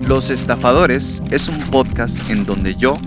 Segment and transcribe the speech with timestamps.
[0.00, 2.98] Los Estafadores es un podcast en donde yo,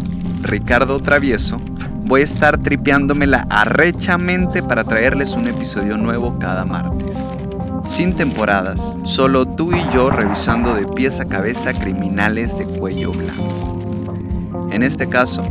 [0.41, 1.59] Ricardo Travieso,
[2.05, 7.37] voy a estar tripeándomela arrechamente para traerles un episodio nuevo cada martes.
[7.85, 14.69] Sin temporadas, solo tú y yo revisando de pies a cabeza criminales de cuello blanco.
[14.71, 15.43] En este caso,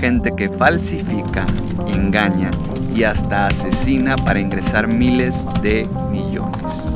[0.00, 1.46] gente que falsifica,
[1.94, 2.50] engaña
[2.94, 6.94] y hasta asesina para ingresar miles de millones.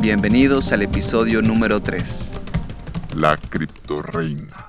[0.00, 2.37] Bienvenidos al episodio número 3.
[3.16, 4.68] La criptorreina.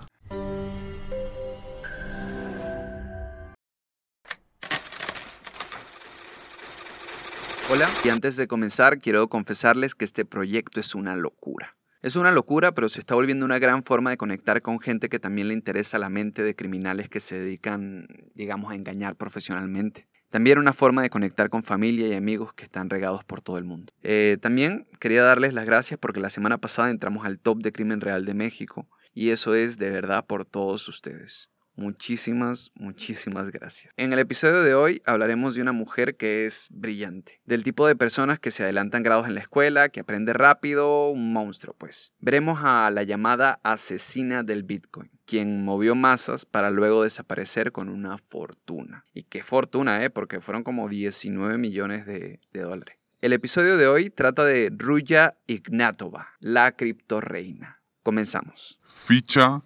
[7.69, 11.77] Hola, y antes de comenzar quiero confesarles que este proyecto es una locura.
[12.01, 15.19] Es una locura, pero se está volviendo una gran forma de conectar con gente que
[15.19, 20.08] también le interesa la mente de criminales que se dedican, digamos, a engañar profesionalmente.
[20.29, 23.63] También una forma de conectar con familia y amigos que están regados por todo el
[23.63, 23.91] mundo.
[24.03, 27.99] Eh, también quería darles las gracias porque la semana pasada entramos al top de crimen
[27.99, 31.49] real de México y eso es de verdad por todos ustedes.
[31.79, 33.93] Muchísimas, muchísimas gracias.
[33.95, 37.95] En el episodio de hoy hablaremos de una mujer que es brillante, del tipo de
[37.95, 42.11] personas que se adelantan grados en la escuela, que aprende rápido, un monstruo pues.
[42.19, 48.17] Veremos a la llamada asesina del Bitcoin, quien movió masas para luego desaparecer con una
[48.17, 49.05] fortuna.
[49.13, 50.09] Y qué fortuna, ¿eh?
[50.09, 52.97] Porque fueron como 19 millones de, de dólares.
[53.21, 57.73] El episodio de hoy trata de Ruya Ignatova, la criptorreina.
[58.03, 58.81] Comenzamos.
[58.83, 59.61] Ficha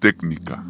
[0.00, 0.64] técnica.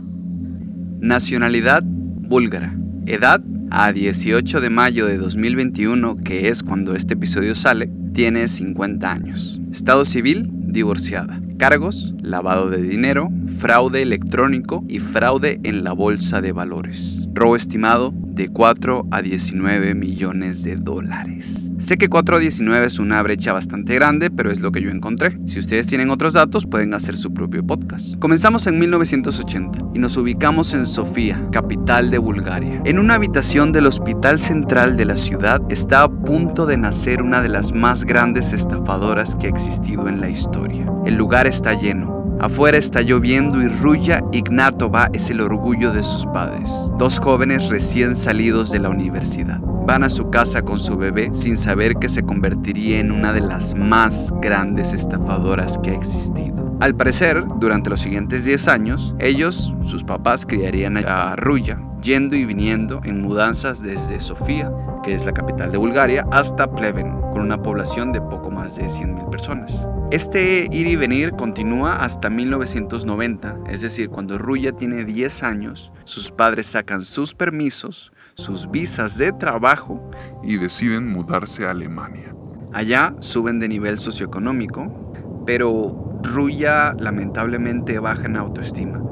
[1.07, 2.75] Nacionalidad búlgara.
[3.07, 3.41] Edad
[3.71, 9.61] a 18 de mayo de 2021, que es cuando este episodio sale, tiene 50 años.
[9.71, 11.41] Estado civil, divorciada.
[11.59, 17.26] Cargos, lavado de dinero, fraude electrónico y fraude en la bolsa de valores.
[17.37, 21.73] Robo estimado de 4 a 19 millones de dólares.
[21.77, 24.89] Sé que 4 a 19 es una brecha bastante grande, pero es lo que yo
[24.91, 25.39] encontré.
[25.47, 28.19] Si ustedes tienen otros datos, pueden hacer su propio podcast.
[28.19, 32.81] Comenzamos en 1980 y nos ubicamos en Sofía, capital de Bulgaria.
[32.87, 37.43] En una habitación del Hospital Central de la ciudad está a punto de nacer una
[37.43, 40.91] de las más grandes estafadoras que ha existido en la historia.
[41.05, 46.27] El lugar está lleno, Afuera está lloviendo y Ruya Ignatova es el orgullo de sus
[46.27, 49.59] padres, dos jóvenes recién salidos de la universidad.
[49.61, 53.41] Van a su casa con su bebé sin saber que se convertiría en una de
[53.41, 56.77] las más grandes estafadoras que ha existido.
[56.81, 62.45] Al parecer, durante los siguientes 10 años, ellos, sus papás, criarían a Ruya, yendo y
[62.45, 64.71] viniendo en mudanzas desde Sofía,
[65.03, 68.85] que es la capital de Bulgaria, hasta Pleven, con una población de poco más de
[68.85, 69.89] 100.000 personas.
[70.13, 76.31] Este ir y venir continúa hasta 1990, es decir, cuando Ruya tiene 10 años, sus
[76.31, 80.09] padres sacan sus permisos, sus visas de trabajo
[80.45, 82.33] y deciden mudarse a Alemania.
[82.73, 85.13] Allá suben de nivel socioeconómico,
[85.45, 89.03] pero Ruya lamentablemente baja en autoestima.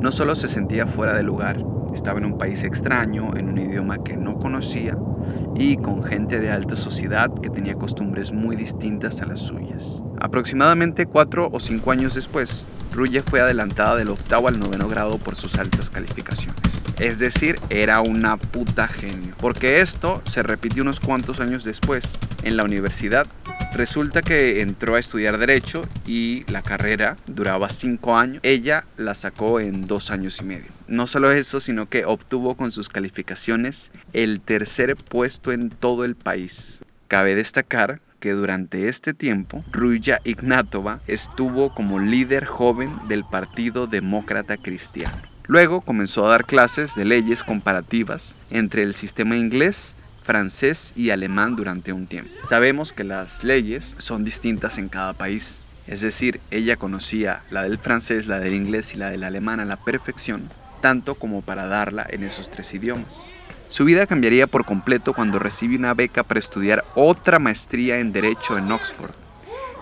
[0.00, 1.64] No solo se sentía fuera de lugar,
[1.96, 4.96] estaba en un país extraño, en un idioma que no conocía
[5.56, 10.02] y con gente de alta sociedad que tenía costumbres muy distintas a las suyas.
[10.20, 15.36] Aproximadamente cuatro o cinco años después, Ruya fue adelantada del octavo al noveno grado por
[15.36, 16.56] sus altas calificaciones.
[16.98, 19.34] Es decir, era una puta genio.
[19.36, 22.18] Porque esto se repitió unos cuantos años después.
[22.42, 23.26] En la universidad,
[23.74, 28.40] resulta que entró a estudiar Derecho y la carrera duraba cinco años.
[28.42, 30.70] Ella la sacó en dos años y medio.
[30.88, 36.16] No solo eso, sino que obtuvo con sus calificaciones el tercer puesto en todo el
[36.16, 36.82] país.
[37.08, 44.56] Cabe destacar que durante este tiempo, Ruya Ignatova estuvo como líder joven del Partido Demócrata
[44.56, 45.16] Cristiano.
[45.46, 51.54] Luego comenzó a dar clases de leyes comparativas entre el sistema inglés, francés y alemán
[51.54, 52.32] durante un tiempo.
[52.42, 57.78] Sabemos que las leyes son distintas en cada país, es decir, ella conocía la del
[57.78, 60.50] francés, la del inglés y la del alemán a la perfección,
[60.80, 63.30] tanto como para darla en esos tres idiomas.
[63.68, 68.56] Su vida cambiaría por completo cuando recibe una beca para estudiar otra maestría en Derecho
[68.56, 69.14] en Oxford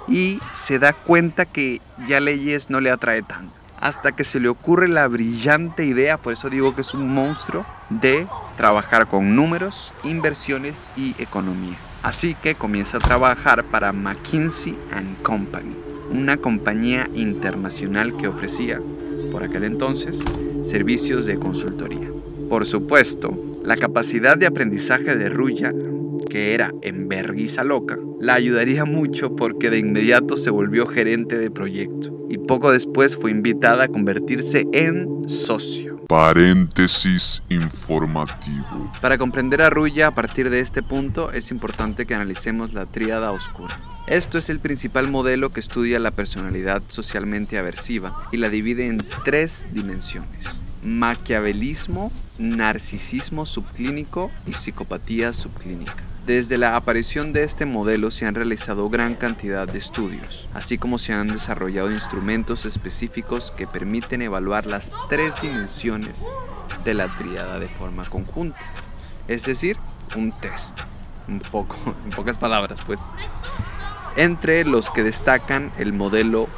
[0.08, 3.54] y se da cuenta que ya leyes no le atrae tanto.
[3.80, 7.66] Hasta que se le ocurre la brillante idea, por eso digo que es un monstruo,
[7.90, 8.26] de
[8.56, 11.76] trabajar con números, inversiones y economía.
[12.02, 14.72] Así que comienza a trabajar para McKinsey⁇
[15.22, 15.76] Company,
[16.10, 18.80] una compañía internacional que ofrecía,
[19.30, 20.22] por aquel entonces,
[20.62, 22.08] servicios de consultoría.
[22.48, 23.34] Por supuesto,
[23.64, 25.72] la capacidad de aprendizaje de Ruya,
[26.28, 32.26] que era enverguiza loca, la ayudaría mucho porque de inmediato se volvió gerente de proyecto
[32.28, 35.96] y poco después fue invitada a convertirse en socio.
[36.08, 38.92] Paréntesis informativo.
[39.00, 43.32] Para comprender a Ruya a partir de este punto es importante que analicemos la tríada
[43.32, 43.80] oscura.
[44.06, 48.98] Esto es el principal modelo que estudia la personalidad socialmente aversiva y la divide en
[49.24, 50.53] tres dimensiones.
[50.84, 55.96] Maquiavelismo, narcisismo subclínico y psicopatía subclínica.
[56.26, 60.98] Desde la aparición de este modelo se han realizado gran cantidad de estudios, así como
[60.98, 66.26] se han desarrollado instrumentos específicos que permiten evaluar las tres dimensiones
[66.84, 68.58] de la triada de forma conjunta,
[69.28, 69.76] es decir,
[70.16, 70.78] un test,
[71.28, 73.00] un poco, en pocas palabras pues
[74.16, 76.48] entre los que destacan el modelo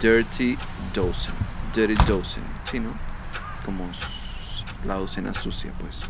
[0.00, 0.56] Dirty
[0.92, 1.34] Dozen.
[1.74, 2.92] Dirty Dozen, ¿sí, no?
[3.64, 3.90] Como
[4.86, 6.02] la docena sucia, pues.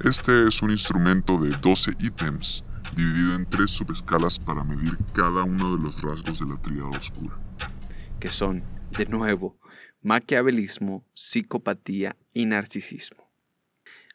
[0.00, 2.64] Este es un instrumento de 12 ítems,
[2.96, 7.38] dividido en tres subescalas para medir cada uno de los rasgos de la tríada oscura.
[8.18, 8.64] Que son,
[8.96, 9.58] de nuevo,
[10.02, 13.30] maquiavelismo, psicopatía y narcisismo.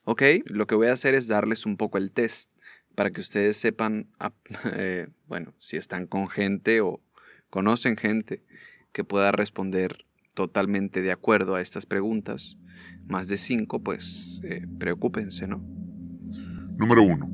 [0.04, 2.51] Ok, lo que voy a hacer es darles un poco el test
[2.95, 4.10] para que ustedes sepan,
[4.74, 7.01] eh, bueno, si están con gente o
[7.50, 8.44] conocen gente
[8.92, 10.04] que pueda responder
[10.35, 12.59] totalmente de acuerdo a estas preguntas.
[13.07, 15.63] Más de cinco, pues eh, preocúpense, ¿no?
[16.77, 17.31] Número uno.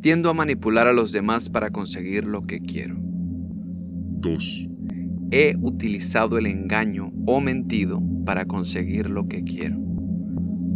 [0.00, 2.96] Tiendo a manipular a los demás para conseguir lo que quiero.
[2.98, 4.68] 2.
[5.30, 9.78] He utilizado el engaño o mentido para conseguir lo que quiero.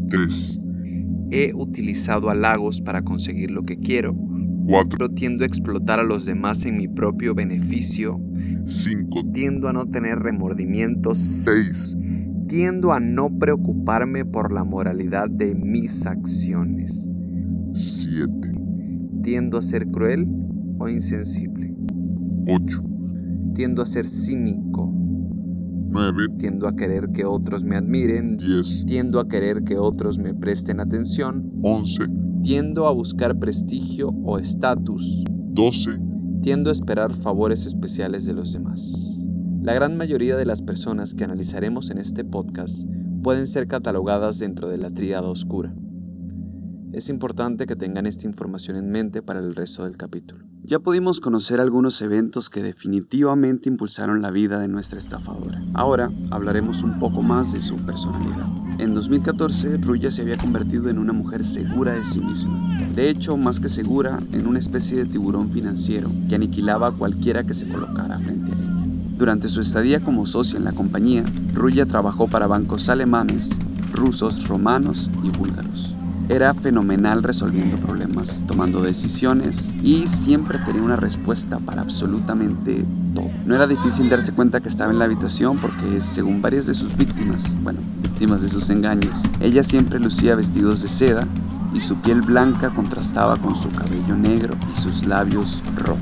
[0.08, 0.60] 3
[1.34, 4.14] he utilizado halagos para conseguir lo que quiero.
[4.66, 5.10] 4.
[5.10, 8.20] Tiendo a explotar a los demás en mi propio beneficio.
[8.66, 9.32] 5.
[9.32, 11.18] Tiendo a no tener remordimientos.
[11.18, 11.96] 6.
[12.48, 17.10] Tiendo a no preocuparme por la moralidad de mis acciones.
[17.72, 18.30] 7.
[19.22, 20.28] Tiendo a ser cruel
[20.78, 21.74] o insensible.
[22.46, 22.84] 8.
[23.54, 24.94] Tiendo a ser cínico
[25.94, 26.26] 9.
[26.38, 28.36] Tiendo a querer que otros me admiren.
[28.36, 28.84] 10.
[28.86, 31.52] Tiendo a querer que otros me presten atención.
[31.62, 32.08] 11.
[32.42, 35.22] Tiendo a buscar prestigio o estatus.
[35.52, 36.03] 12.
[36.44, 39.26] Tiendo a esperar favores especiales de los demás.
[39.62, 42.86] La gran mayoría de las personas que analizaremos en este podcast
[43.22, 45.74] pueden ser catalogadas dentro de la tríada oscura.
[46.92, 50.44] Es importante que tengan esta información en mente para el resto del capítulo.
[50.64, 55.64] Ya pudimos conocer algunos eventos que definitivamente impulsaron la vida de nuestra estafadora.
[55.72, 58.46] Ahora hablaremos un poco más de su personalidad.
[58.78, 62.76] En 2014, Ruya se había convertido en una mujer segura de sí misma.
[62.94, 67.42] De hecho, más que segura, en una especie de tiburón financiero que aniquilaba a cualquiera
[67.42, 68.86] que se colocara frente a ella.
[69.18, 73.50] Durante su estadía como socia en la compañía, Ruya trabajó para bancos alemanes,
[73.92, 75.92] rusos, romanos y búlgaros.
[76.28, 83.30] Era fenomenal resolviendo problemas, tomando decisiones y siempre tenía una respuesta para absolutamente todo.
[83.44, 86.96] No era difícil darse cuenta que estaba en la habitación porque según varias de sus
[86.96, 91.26] víctimas, bueno, víctimas de sus engaños, ella siempre lucía vestidos de seda
[91.74, 96.00] y su piel blanca contrastaba con su cabello negro y sus labios rojos.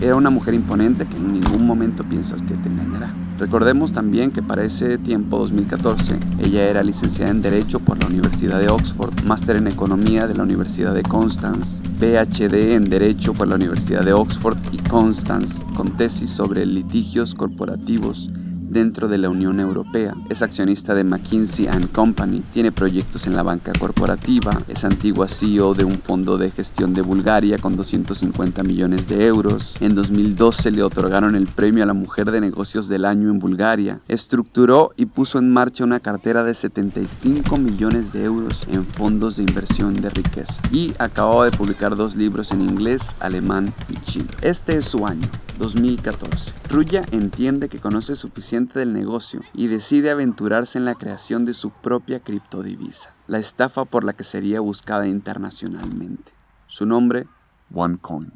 [0.00, 3.12] Era una mujer imponente que en ningún momento piensas que te engañará.
[3.38, 8.58] Recordemos también que para ese tiempo, 2014, ella era licenciada en Derecho por la Universidad
[8.58, 13.56] de Oxford, máster en Economía de la Universidad de Constance, PhD en Derecho por la
[13.56, 18.30] Universidad de Oxford y Constance, con tesis sobre litigios corporativos
[18.70, 20.14] dentro de la Unión Europea.
[20.30, 25.84] Es accionista de McKinsey⁇ Company, tiene proyectos en la banca corporativa, es antigua CEO de
[25.84, 29.76] un fondo de gestión de Bulgaria con 250 millones de euros.
[29.80, 34.00] En 2012 le otorgaron el premio a la mujer de negocios del año en Bulgaria.
[34.08, 39.42] Estructuró y puso en marcha una cartera de 75 millones de euros en fondos de
[39.42, 40.62] inversión de riqueza.
[40.70, 44.28] Y acababa de publicar dos libros en inglés, alemán y chino.
[44.42, 45.28] Este es su año.
[45.60, 46.54] 2014.
[46.70, 51.70] Ruya entiende que conoce suficiente del negocio y decide aventurarse en la creación de su
[51.70, 56.32] propia criptodivisa, la estafa por la que sería buscada internacionalmente.
[56.66, 57.28] Su nombre,
[57.74, 58.32] OneCoin.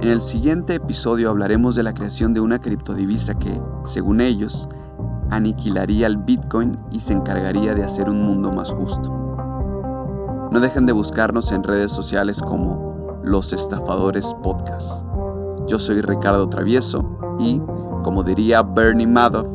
[0.00, 4.68] En el siguiente episodio hablaremos de la creación de una criptodivisa que, según ellos,
[5.30, 9.12] aniquilaría al Bitcoin y se encargaría de hacer un mundo más justo.
[10.50, 15.09] No dejen de buscarnos en redes sociales como Los Estafadores Podcast.
[15.70, 17.60] Yo soy Ricardo Travieso y,
[18.02, 19.46] como diría Bernie Madoff,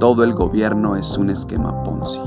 [0.00, 2.22] todo el gobierno es un esquema Ponzi.